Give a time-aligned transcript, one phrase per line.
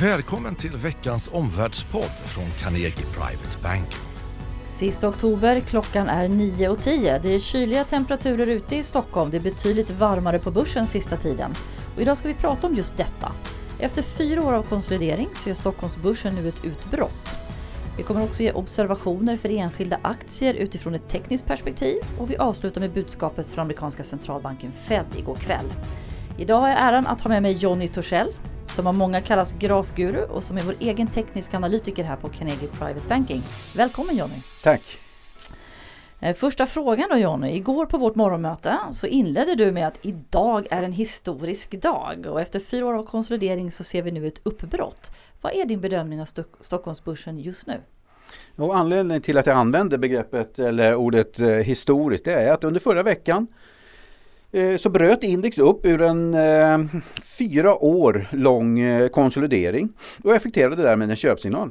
[0.00, 3.88] Välkommen till veckans omvärldspodd från Carnegie Private Bank.
[4.64, 7.20] Sista oktober, klockan är 9.10.
[7.22, 9.30] Det är kyliga temperaturer ute i Stockholm.
[9.30, 11.50] Det är betydligt varmare på börsen sista tiden.
[11.94, 13.32] Och idag ska vi prata om just detta.
[13.78, 17.36] Efter fyra år av konsolidering så gör Stockholmsbörsen nu ett utbrott.
[17.96, 22.80] Vi kommer också ge observationer för enskilda aktier utifrån ett tekniskt perspektiv och vi avslutar
[22.80, 25.66] med budskapet från amerikanska centralbanken Fed igår kväll.
[26.38, 28.32] Idag har jag äran att ha med mig Jonny Torssell
[28.76, 32.68] som av många kallas grafguru och som är vår egen tekniska analytiker här på Carnegie
[32.68, 33.42] Private Banking.
[33.76, 34.42] Välkommen Jonny!
[34.62, 34.82] Tack!
[36.20, 37.56] Eh, första frågan då Jonny.
[37.56, 42.40] Igår på vårt morgonmöte så inledde du med att idag är en historisk dag och
[42.40, 45.10] efter fyra år av konsolidering så ser vi nu ett uppbrott.
[45.40, 47.74] Vad är din bedömning av Stock Stockholmsbörsen just nu?
[48.56, 52.80] Och anledningen till att jag använder begreppet eller ordet eh, historiskt det är att under
[52.80, 53.46] förra veckan
[54.56, 57.00] Eh, så bröt index upp ur en eh,
[57.38, 59.88] fyra år lång eh, konsolidering
[60.24, 61.70] och effekterade därmed en köpsignal.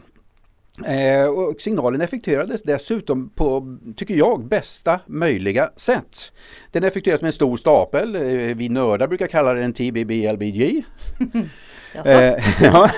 [0.85, 6.31] Eh, och signalen effektuerades dessutom på, tycker jag, bästa möjliga sätt.
[6.71, 8.15] Den effektueras med en stor stapel.
[8.15, 10.83] Eh, vi nördar brukar kalla den TBBLBG.
[12.05, 12.89] Eh, ja.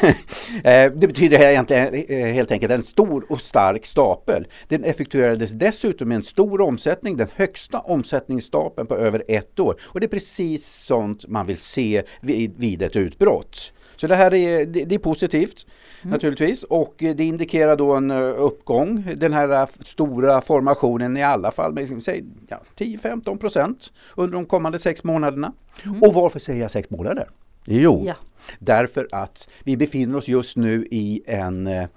[0.64, 4.48] Eh, det betyder egentligen eh, helt enkelt en stor och stark stapel.
[4.67, 9.76] Den effektuerades dessutom med en stor omsättning, den högsta omsättningsstapeln på över ett år.
[9.84, 13.73] Och det är precis sånt man vill se vid, vid ett utbrott.
[13.95, 15.66] Så det här är, det, det är positivt
[16.02, 16.11] mm.
[16.11, 19.08] naturligtvis och det indikerar då en uppgång.
[19.16, 24.80] Den här stora formationen i alla fall med säg, ja, 10-15 procent under de kommande
[24.80, 25.54] sex månaderna.
[25.86, 26.04] Mm.
[26.04, 27.30] Och varför säger jag sex månader?
[27.70, 28.16] Jo, ja.
[28.60, 31.88] därför att vi befinner oss just nu i en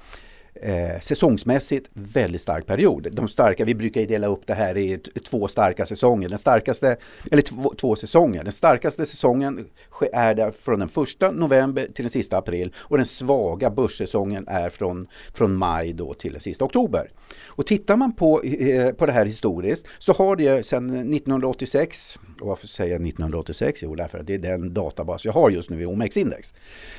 [0.55, 3.09] eh, säsongsmässigt väldigt stark period.
[3.13, 6.29] De starka, vi brukar dela upp det här i två starka säsonger.
[6.29, 6.97] Den starkaste,
[7.31, 8.45] eller två, två säsonger.
[8.45, 9.67] Den starkaste säsongen
[10.13, 14.71] är där från den första november till den sista april och den svaga börssäsongen är
[14.71, 17.09] från, från maj då till den sista oktober.
[17.47, 22.47] Och tittar man på, eh, på det här historiskt så har det sedan 1986 och
[22.47, 23.81] varför säger jag 1986?
[23.83, 26.55] Jo, därför att det är den databas jag har just nu i OMX-index.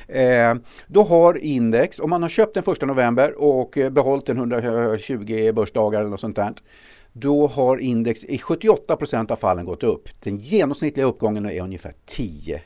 [0.08, 0.54] Eh,
[0.86, 6.00] då har index, om man har köpt den första november och behållit den 120 börsdagar
[6.00, 6.54] eller något sånt där,
[7.12, 10.08] då har index i 78% av fallen gått upp.
[10.20, 12.62] Den genomsnittliga uppgången är ungefär 10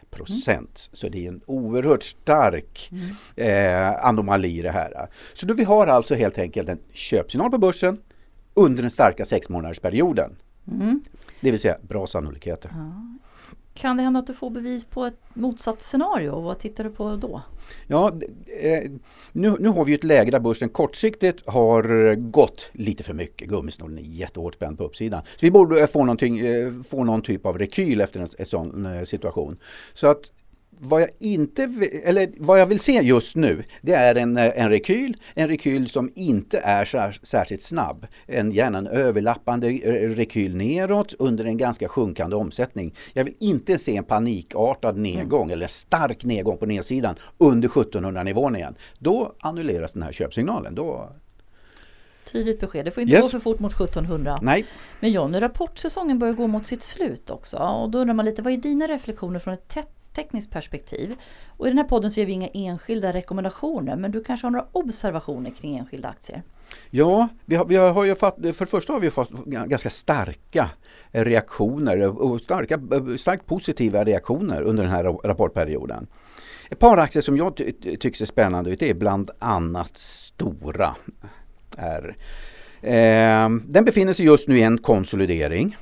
[0.48, 0.66] mm.
[0.92, 3.14] Så det är en oerhört stark mm.
[3.37, 5.09] eh, anomali det här.
[5.34, 7.98] Så då vi har alltså helt enkelt en köpsignal på börsen
[8.54, 10.37] under den starka sex månadersperioden.
[10.72, 11.00] Mm.
[11.41, 12.70] Det vill säga bra sannolikheter.
[12.75, 13.19] Ja.
[13.76, 16.41] Kan det hända att du får bevis på ett motsatt scenario?
[16.41, 17.42] Vad tittar du på då?
[17.87, 18.12] Ja,
[18.62, 18.91] eh,
[19.32, 23.48] nu, nu har vi ett läge där börsen kortsiktigt har eh, gått lite för mycket.
[23.48, 25.22] Gummisnodden är jättehårt spänd på uppsidan.
[25.22, 29.59] Så vi borde få, eh, få någon typ av rekyl efter en, en sån situation.
[29.94, 30.31] Så att
[30.78, 31.62] vad jag inte
[32.04, 36.12] eller vad jag vill se just nu det är en, en rekyl, en rekyl som
[36.14, 36.84] inte är
[37.26, 38.06] särskilt snabb.
[38.26, 42.94] En, gärna en överlappande rekyl neråt under en ganska sjunkande omsättning.
[43.12, 45.53] Jag vill inte se en panikartad nedgång mm.
[45.53, 48.75] eller stark nedgång på nedsidan under 1700 nivån igen.
[48.98, 50.75] Då annulleras den här köpsignalen.
[50.75, 51.12] Då,
[52.32, 52.84] Tydligt besked.
[52.84, 53.22] Det får inte yes.
[53.22, 54.38] gå för fort mot 1700.
[54.43, 54.66] Nej.
[55.00, 57.56] Men Johnny, rapportsäsongen börjar gå mot sitt slut också.
[57.56, 61.16] Och då undrar man lite, vad är dina reflektioner från ett tätt tekniskt perspektiv.
[61.47, 64.50] Och I den här podden så ger vi inga enskilda rekommendationer men du kanske har
[64.50, 66.43] några observationer kring enskilda aktier?
[66.91, 70.71] Ja, vi har, vi har ju fatt, för det första har vi fått ganska starka
[71.10, 72.81] reaktioner och starka,
[73.19, 76.06] starkt positiva reaktioner under den här rapportperioden.
[76.71, 80.97] Ett par aktier som jag ty tycker ser spännande ut är bland annat Stora.
[81.76, 82.16] Är,
[82.81, 85.76] eh, den befinner sig just nu i en konsolidering.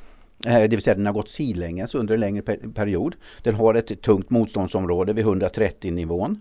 [0.46, 2.42] Eh, det vill säga den har gått sidlänges under en längre
[2.74, 3.16] period.
[3.42, 6.40] Den har ett tungt motståndsområde vid 130 nivån.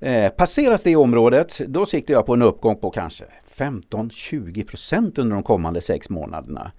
[0.00, 3.24] Eh, passeras det området, då siktar jag på en uppgång på kanske
[3.58, 6.72] 15-20% under de kommande sex månaderna.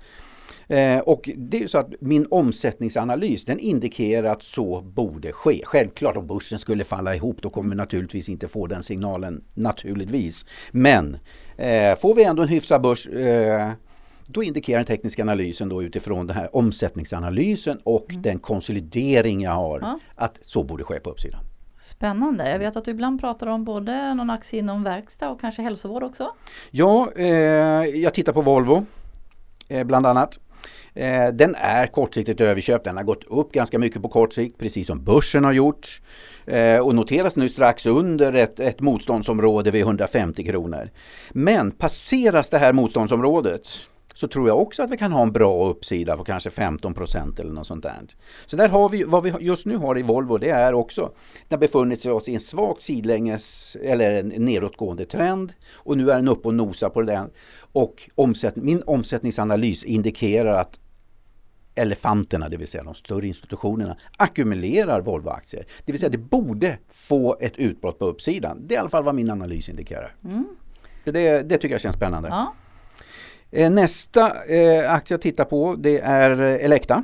[0.67, 5.61] Eh, och det är så att min omsättningsanalys den indikerar att så borde ske.
[5.63, 10.45] Självklart om börsen skulle falla ihop då kommer vi naturligtvis inte få den signalen naturligtvis.
[10.71, 11.17] Men
[11.57, 13.71] eh, får vi ändå en hyfsad börs eh,
[14.27, 18.21] då indikerar den tekniska analysen då utifrån den här omsättningsanalysen och mm.
[18.21, 19.99] den konsolidering jag har ja.
[20.15, 21.39] att så borde ske på uppsidan.
[21.77, 22.49] Spännande.
[22.49, 26.03] Jag vet att du ibland pratar om både någon aktie inom verkstad och kanske hälsovård
[26.03, 26.31] också?
[26.71, 27.25] Ja, eh,
[27.85, 28.85] jag tittar på Volvo
[29.67, 30.39] eh, bland annat.
[30.93, 32.85] Eh, den är kortsiktigt överköpt.
[32.85, 36.01] Den har gått upp ganska mycket på kort sikt, precis som börsen har gjort.
[36.45, 40.89] Eh, och noteras nu strax under ett, ett motståndsområde vid 150 kronor.
[41.31, 43.67] Men passeras det här motståndsområdet
[44.15, 47.39] så tror jag också att vi kan ha en bra uppsida på kanske 15 procent
[47.39, 48.01] eller något sånt där.
[48.45, 51.11] Så där har vi, vad vi just nu har i Volvo det är också,
[51.47, 56.15] det har befunnit oss i en svag sidlänges eller en nedåtgående trend och nu är
[56.15, 57.29] den uppe och nosar på den.
[57.57, 60.79] Och omsätt, min omsättningsanalys indikerar att
[61.75, 65.65] elefanterna, det vill säga de större institutionerna, ackumulerar Volvo-aktier.
[65.85, 68.57] Det vill säga det borde få ett utbrott på uppsidan.
[68.67, 70.15] Det är i alla fall vad min analys indikerar.
[70.23, 70.45] Mm.
[71.03, 72.29] Det, det tycker jag känns spännande.
[72.29, 72.53] Ja.
[73.51, 77.03] Eh, nästa eh, aktie jag tittar på det är eh, Elekta.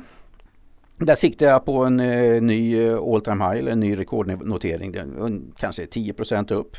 [0.98, 4.92] Där siktar jag på en eh, ny eh, all time high, eller en ny rekordnotering,
[4.92, 6.76] den, kanske 10% upp.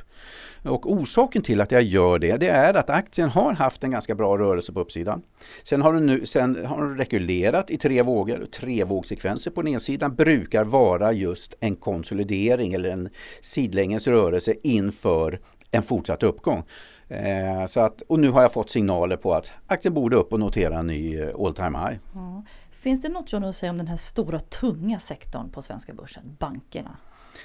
[0.63, 4.15] Och orsaken till att jag gör det, det är att aktien har haft en ganska
[4.15, 5.21] bra rörelse på uppsidan.
[5.63, 8.45] Sen har den, nu, sen har den rekylerat i tre vågor.
[8.51, 13.09] Tre vågsekvenser på nedsidan brukar vara just en konsolidering eller en
[13.41, 15.39] sidlänges rörelse inför
[15.71, 16.63] en fortsatt uppgång.
[17.07, 20.39] Eh, så att, och nu har jag fått signaler på att aktien borde upp och
[20.39, 21.99] notera en ny eh, all time high.
[22.13, 22.43] Ja.
[22.71, 26.35] Finns det något John att säga om den här stora tunga sektorn på svenska börsen,
[26.39, 26.97] bankerna?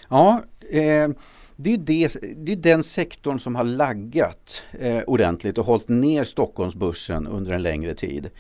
[0.09, 1.09] Ja, eh,
[1.57, 6.25] det, är det, det är den sektorn som har laggat eh, ordentligt och hållit ner
[6.25, 8.31] Stockholmsbörsen under en längre tid.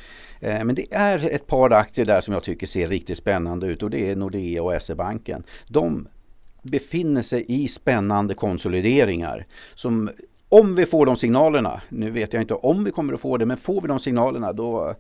[0.41, 3.82] Eh, men det är ett par aktier där som jag tycker ser riktigt spännande ut
[3.82, 5.43] och det är Nordea och SE-banken.
[5.69, 6.09] De
[6.62, 10.11] befinner sig i spännande konsolideringar som
[10.48, 13.46] om vi får de signalerna, nu vet jag inte om vi kommer att få det,
[13.46, 14.94] men får vi de signalerna då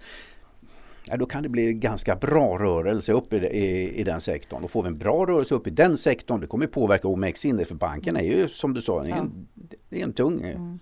[1.04, 4.64] ja, då kan det bli ganska bra rörelse upp i, i, i, den sektorn.
[4.64, 7.74] Och får vi en bra rörelse upp i den sektorn, det kommer påverka OMX-index för
[7.74, 9.48] banken är ju som du sa, det är en,
[9.88, 10.78] det är en tung mm.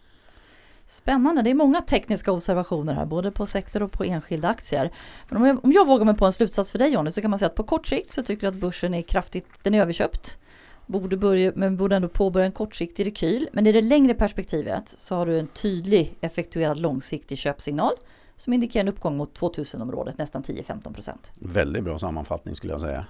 [0.88, 4.92] Spännande, det är många tekniska observationer här, både på sektor och på enskilda aktier.
[5.28, 7.30] Men om jag, om jag vågar mig på en slutsats för dig Jonny, så kan
[7.30, 9.82] man säga att på kort sikt så tycker du att börsen är kraftigt, den är
[9.82, 10.38] överköpt.
[10.86, 13.48] Borde börja, men borde ändå påbörja en kortsiktig rekyl.
[13.52, 17.92] Men i det längre perspektivet så har du en tydlig effektuerad långsiktig köpsignal
[18.36, 21.32] som indikerar en uppgång mot 2000-området, nästan 10-15 procent.
[21.34, 23.06] Väldigt bra sammanfattning skulle jag säga.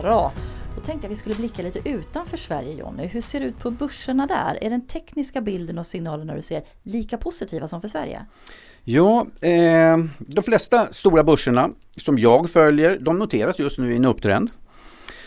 [0.00, 0.32] Bra.
[0.76, 3.06] Då tänkte jag vi skulle blicka lite utanför Sverige Jonny.
[3.06, 4.58] Hur ser det ut på börserna där?
[4.64, 8.26] Är den tekniska bilden och signalerna du ser lika positiva som för Sverige?
[8.90, 14.04] Ja, eh, de flesta stora börserna som jag följer, de noteras just nu i en
[14.04, 14.50] upptrend.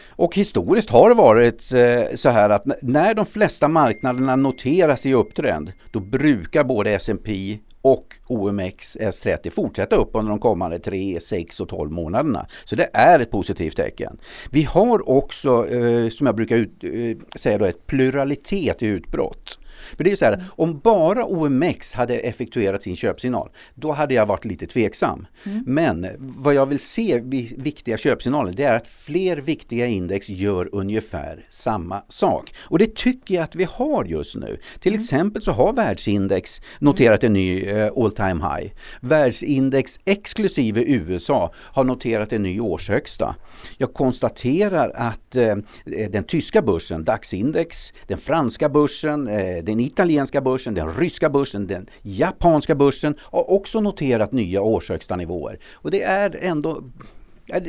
[0.09, 5.13] Och historiskt har det varit eh, så här att när de flesta marknaderna noteras i
[5.13, 11.59] upptrend, då brukar både S&P och OMX S30 fortsätta upp under de kommande 3, 6
[11.59, 12.45] och 12 månaderna.
[12.65, 14.17] Så det är ett positivt tecken.
[14.51, 19.57] Vi har också, eh, som jag brukar ut, eh, säga, då, ett pluralitet i utbrott.
[19.97, 24.25] För det är så här, om bara OMX hade effektuerat sin köpsignal, då hade jag
[24.25, 25.27] varit lite tveksam.
[25.43, 25.63] Mm.
[25.67, 30.69] Men vad jag vill se vid viktiga köpsignaler, det är att fler viktiga index gör
[30.71, 32.53] ungefär samma sak.
[32.59, 34.57] Och det tycker jag att vi har just nu.
[34.79, 35.03] Till mm.
[35.03, 38.71] exempel så har världsindex noterat en ny eh, all time high.
[39.01, 43.35] Världsindex exklusive USA har noterat en ny årshögsta.
[43.77, 45.55] Jag konstaterar att eh,
[46.09, 51.87] den tyska börsen, DAX-index, den franska börsen, eh, den italienska börsen, den ryska börsen, den
[52.01, 55.59] japanska börsen har också noterat nya årshögsta nivåer.
[55.73, 56.83] Och det är ändå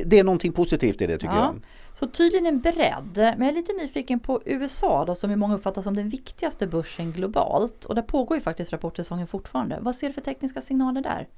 [0.04, 1.44] det är någonting positivt i det tycker ja.
[1.44, 1.60] jag.
[1.93, 3.12] Så tydligen en bredd.
[3.14, 6.66] Men jag är lite nyfiken på USA då, som ju många uppfattar som den viktigaste
[6.66, 7.84] börsen globalt.
[7.84, 9.78] Och där pågår ju faktiskt rapportsäsongen fortfarande.
[9.81, 11.28] Vad ser du för tekniska signaler där?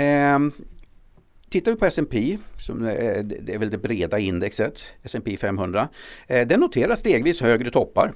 [0.00, 0.38] Eh,
[1.48, 5.88] Tittar vi på S&P som är, det är väl det breda indexet, S&P 500.
[6.26, 8.12] Eh, den noterar stegvis högre toppar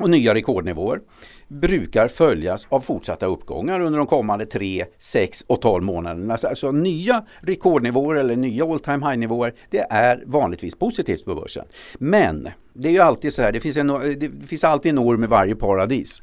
[0.00, 1.00] och nya rekordnivåer
[1.48, 6.34] brukar följas av fortsatta uppgångar under de kommande 3, 6 och 12 månaderna.
[6.34, 11.34] Alltså, alltså nya rekordnivåer eller nya all time high nivåer det är vanligtvis positivt på
[11.34, 11.64] börsen.
[11.94, 13.86] Men det är ju alltid så här, det finns, en,
[14.18, 16.22] det finns alltid en orm i varje paradis.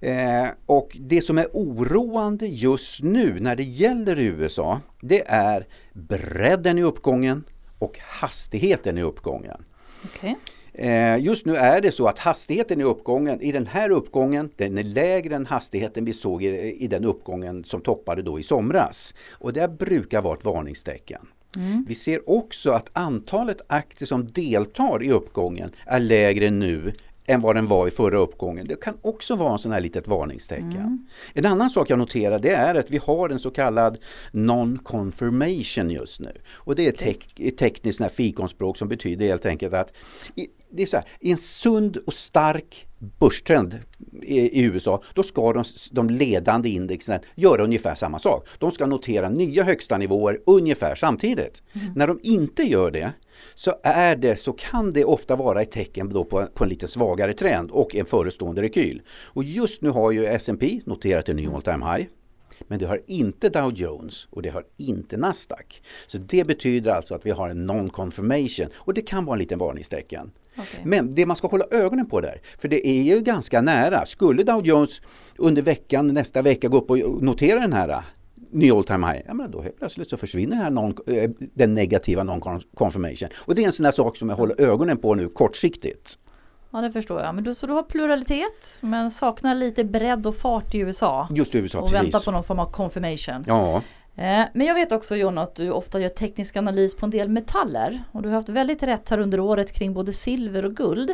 [0.00, 6.78] Eh, och det som är oroande just nu när det gäller USA det är bredden
[6.78, 7.44] i uppgången
[7.78, 9.64] och hastigheten i uppgången.
[10.04, 10.34] Okay.
[10.78, 14.78] Eh, just nu är det så att hastigheten i uppgången, i den här uppgången, den
[14.78, 19.14] är lägre än hastigheten vi såg i, i den uppgången som toppade då i somras.
[19.30, 21.28] Och det brukar vara ett varningstecken.
[21.56, 21.84] Mm.
[21.88, 26.92] Vi ser också att antalet aktier som deltar i uppgången är lägre nu
[27.26, 28.66] än vad den var i förra uppgången.
[28.66, 30.76] Det kan också vara en sån här litet varningstecken.
[30.76, 31.06] Mm.
[31.34, 33.98] En annan sak jag noterar det är att vi har en så kallad
[34.32, 36.32] non-confirmation just nu.
[36.48, 39.92] Och det är ett, tek ett tekniskt fikonspråk som betyder helt enkelt att
[40.34, 43.78] i, det är så här, i en sund och stark börstrend
[44.22, 48.48] i, i, USA, då ska de, de ledande indexen göra ungefär samma sak.
[48.58, 51.62] De ska notera nya högsta nivåer ungefär samtidigt.
[51.72, 51.86] Mm.
[51.94, 53.12] När de inte gör det,
[53.54, 56.70] så är det, så kan det ofta vara ett tecken då på, en, på en
[56.70, 59.02] lite svagare trend och en förestående rekyl.
[59.08, 62.06] Och just nu har ju S&P noterat en ny all time high.
[62.60, 65.82] Men det har inte Dow Jones och det har inte Nasdaq.
[66.06, 69.58] Så det betyder alltså att vi har en non-confirmation och det kan vara en liten
[69.58, 70.30] varningstecken.
[70.58, 70.80] Okay.
[70.84, 74.06] Men det man ska hålla ögonen på där, för det är ju ganska nära.
[74.06, 75.00] Skulle Dow Jones
[75.36, 78.02] under veckan, nästa vecka gå upp och notera den här
[78.50, 81.74] ny all time high, ja, men då helt plötsligt så försvinner här non, eh, den
[81.74, 83.28] negativa non-confirmation.
[83.36, 86.18] Och det är en sån där sak som jag håller ögonen på nu kortsiktigt.
[86.76, 87.34] Ja det förstår jag.
[87.34, 91.28] Men du, så du har pluralitet men saknar lite bredd och fart i USA?
[91.30, 91.98] Just i USA, och precis.
[92.00, 93.44] Och väntar på någon form av confirmation.
[93.46, 93.82] Ja.
[94.18, 97.28] Eh, men jag vet också John att du ofta gör teknisk analys på en del
[97.28, 101.10] metaller och du har haft väldigt rätt här under året kring både silver och guld.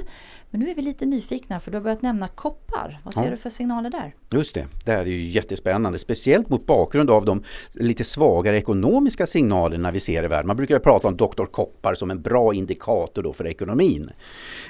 [0.50, 3.00] Men nu är vi lite nyfikna för du har börjat nämna koppar.
[3.04, 3.30] Vad ser ja.
[3.30, 4.14] du för signaler där?
[4.30, 5.98] Just det, det här är ju jättespännande.
[5.98, 7.42] Speciellt mot bakgrund av de
[7.72, 10.46] lite svagare ekonomiska signalerna vi ser i världen.
[10.46, 14.10] Man brukar prata om doktor Koppar som en bra indikator då för ekonomin.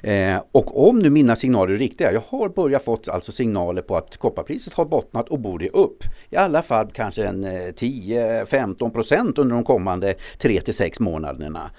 [0.03, 3.97] Eh, och om nu mina signaler är riktiga, jag har börjat fått alltså signaler på
[3.97, 6.05] att kopparpriset har bottnat och borde upp.
[6.31, 11.00] I alla fall kanske en eh, 10 15 % under de kommande 3 till 6
[11.00, 11.71] månaderna.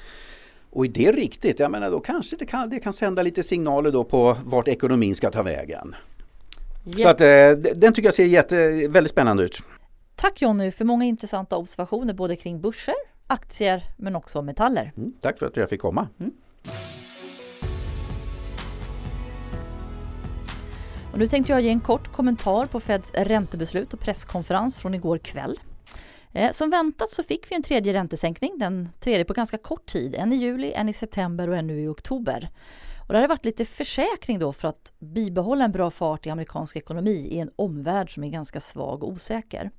[0.70, 3.92] Och är det riktigt, jag menar då kanske det kan, det kan sända lite signaler
[3.92, 5.96] då på vart ekonomin ska ta vägen.
[6.84, 7.02] Jätte...
[7.02, 9.60] Så att, eh, den tycker jag ser jätte, väldigt spännande ut.
[10.16, 12.96] Tack Jonny för många intressanta observationer både kring börser,
[13.28, 14.92] aktier men också metaller.
[14.98, 16.08] Mm, tack för att jag fick komma.
[16.20, 16.32] Mm.
[21.12, 25.18] Och nu tänkte jag ge en kort kommentar på Feds räntebeslut och presskonferens från igår
[25.18, 25.60] kväll.
[26.34, 30.16] Eh, som väntat så fick vi en tredje räntesänkning, den tredje på ganska kort tid.
[30.16, 32.50] En i juli, en i september och en nu i oktober.
[33.08, 36.76] Och det har varit lite försäkring då för att bibehålla en bra fart i amerikansk
[36.76, 39.72] ekonomi i en omvärld som är ganska svag och osäker.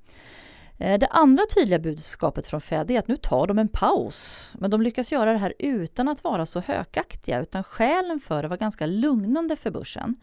[0.77, 4.49] Eh, det andra tydliga budskapet från Fed är att nu tar de en paus.
[4.53, 8.47] Men de lyckas göra det här utan att vara så hökaktiga utan skälen för det
[8.47, 10.15] var ganska lugnande för börsen.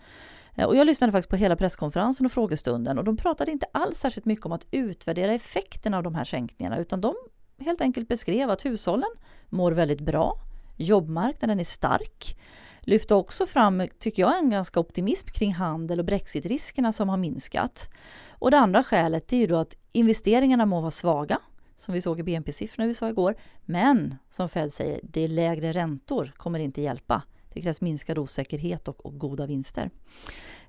[0.55, 3.99] Eh, och jag lyssnade faktiskt på hela presskonferensen och frågestunden och de pratade inte alls
[3.99, 7.15] särskilt mycket om att utvärdera effekterna av de här sänkningarna utan de
[7.59, 9.11] helt enkelt beskrev att hushållen
[9.49, 10.37] mår väldigt bra,
[10.77, 12.37] jobbmarknaden är stark,
[12.81, 17.91] lyfte också fram, tycker jag, en ganska optimism kring handel och brexitriskerna som har minskat.
[18.31, 21.39] Och det andra skälet är ju då att investeringarna må vara svaga,
[21.77, 25.73] som vi såg i BNP-siffrorna i USA igår, men som Fed säger, det är lägre
[25.73, 27.23] räntor kommer inte hjälpa.
[27.55, 29.91] Det krävs minskad osäkerhet och, och goda vinster.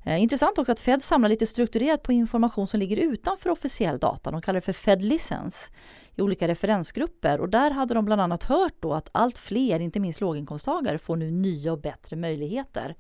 [0.04, 4.32] Eh, intressant också att Fed samlar lite strukturerat på information som ligger utanför officiell data.
[4.32, 5.72] De kallar det för Fed Licens
[6.16, 10.00] i olika referensgrupper och där hade de bland annat hört då att allt fler, inte
[10.00, 12.96] minst låginkomsttagare, får nu nya och bättre möjligheter.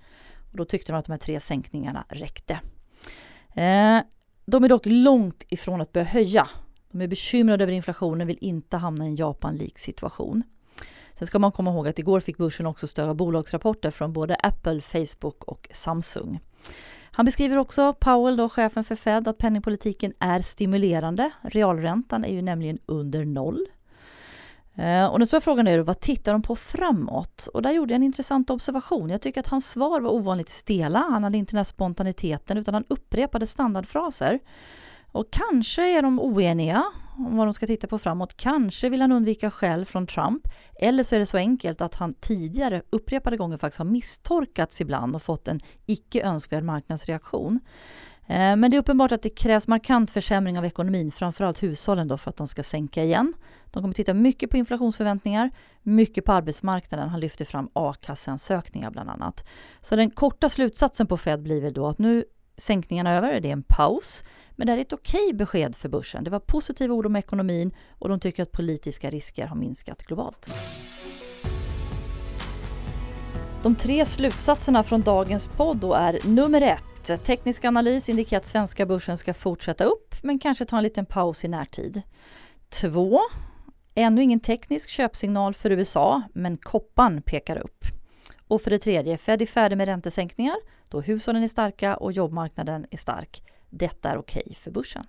[0.51, 2.53] Och då tyckte de att de här tre sänkningarna räckte.
[3.53, 3.99] Eh,
[4.45, 6.49] de är dock långt ifrån att börja höja.
[6.91, 10.43] De är bekymrade över inflationen, vill inte hamna i en Japan-lik situation.
[11.23, 14.35] Sen ska man komma ihåg att igår fick börsen också stöd av bolagsrapporter från både
[14.35, 16.39] Apple, Facebook och Samsung.
[17.11, 21.31] Han beskriver också, Powell, då, chefen för Fed, att penningpolitiken är stimulerande.
[21.41, 23.65] Realräntan är ju nämligen under noll.
[24.75, 27.47] Eh, och den stora frågan är vad tittar de på framåt?
[27.53, 29.09] Och där gjorde jag en intressant observation.
[29.09, 30.99] Jag tycker att hans svar var ovanligt stela.
[30.99, 34.39] Han hade inte den här spontaniteten utan han upprepade standardfraser.
[35.11, 36.83] Och kanske är de oeniga
[37.17, 38.37] om vad de ska titta på framåt.
[38.37, 40.47] Kanske vill han undvika skäll från Trump.
[40.79, 45.15] Eller så är det så enkelt att han tidigare upprepade gånger faktiskt har misstorkats ibland
[45.15, 47.59] och fått en icke önskvärd marknadsreaktion.
[48.27, 52.17] Eh, men det är uppenbart att det krävs markant försämring av ekonomin, framförallt hushållen då
[52.17, 53.33] för att de ska sänka igen.
[53.65, 55.51] De kommer titta mycket på inflationsförväntningar,
[55.81, 57.09] mycket på arbetsmarknaden.
[57.09, 59.49] Han lyfter fram a-kasseansökningar bland annat.
[59.81, 62.25] Så den korta slutsatsen på Fed blir väl då att nu
[62.57, 64.23] sänkningarna över, det är en paus.
[64.55, 66.23] Men det här är ett okej besked för börsen.
[66.23, 70.49] Det var positiva ord om ekonomin och de tycker att politiska risker har minskat globalt.
[73.63, 77.23] De tre slutsatserna från dagens podd då är nummer ett.
[77.25, 81.43] Teknisk analys indikerar att svenska börsen ska fortsätta upp men kanske ta en liten paus
[81.45, 82.01] i närtid.
[82.69, 83.19] Två.
[83.95, 87.85] Ännu ingen teknisk köpsignal för USA men koppan pekar upp.
[88.47, 90.55] Och för det tredje, Fed är färdig med räntesänkningar
[90.89, 93.43] då hushållen är starka och jobbmarknaden är stark.
[93.73, 95.03] Detta är okej okay för börsen.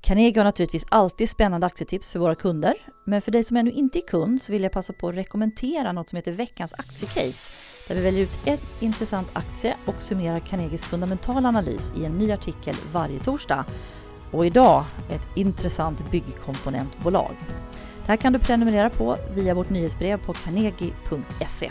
[0.00, 2.74] Carnegie har naturligtvis alltid spännande aktietips för våra kunder.
[3.06, 5.92] Men för dig som ännu inte är kund så vill jag passa på att rekommendera
[5.92, 7.50] något som heter veckans aktiecase.
[7.88, 12.32] Där vi väljer ut en intressant aktie och summerar Carnegies fundamentala analys i en ny
[12.32, 13.64] artikel varje torsdag.
[14.32, 17.36] Och idag ett intressant byggkomponentbolag.
[17.96, 21.70] Det här kan du prenumerera på via vårt nyhetsbrev på carnegie.se.